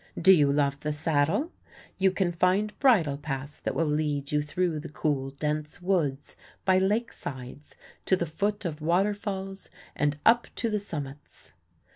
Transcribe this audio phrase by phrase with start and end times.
[0.19, 1.51] Do you love the saddle?
[1.99, 6.35] You can find bridle paths that will lead you through the cool, dense woods,
[6.65, 7.75] by lakesides,
[8.07, 11.53] to the foot of waterfalls, and up to the summits.